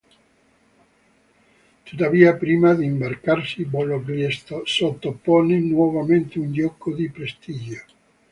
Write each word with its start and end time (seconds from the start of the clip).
Tuttavia 1.85 2.33
prima 2.35 2.73
di 2.73 2.85
imbarcarsi, 2.85 3.65
Bolo 3.65 3.99
gli 4.01 4.25
sottopone 4.63 5.59
nuovamente 5.59 6.39
un 6.39 6.51
gioco 6.51 6.91
di 6.95 7.07
prestigio. 7.11 7.83